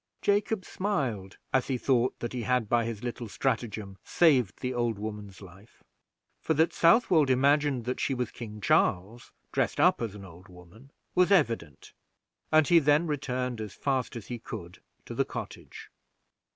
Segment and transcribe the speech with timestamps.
[0.23, 4.97] Jacob smiled as he thought that he had by his little stratagem saved the old
[4.97, 5.83] woman's life,
[6.39, 10.89] for that Southwold imagined that she was King Charles dressed up as an old woman
[11.13, 11.93] was evident;
[12.51, 15.91] and he then returned as fast as he could to the cottage.